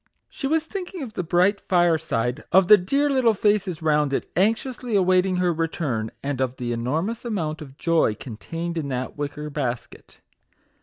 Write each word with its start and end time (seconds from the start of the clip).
She 0.31 0.47
was 0.47 0.65
thinking 0.65 1.03
of 1.03 1.13
the 1.13 1.21
4 1.21 1.21
MAGIC 1.21 1.29
WORDS. 1.29 1.29
bright 1.29 1.61
fireside, 1.69 2.43
of 2.51 2.67
the 2.67 2.77
dear 2.77 3.07
little 3.07 3.35
faces 3.35 3.83
round 3.83 4.13
it 4.13 4.31
anxiously 4.35 4.95
awaiting 4.95 5.35
her 5.35 5.53
return, 5.53 6.09
and 6.23 6.41
of 6.41 6.55
the 6.55 6.71
enor 6.73 7.05
mous 7.05 7.23
amount 7.23 7.61
of 7.61 7.77
joy 7.77 8.15
contained 8.15 8.79
in 8.79 8.87
that 8.87 9.15
wicker 9.15 9.51
basket. 9.51 10.19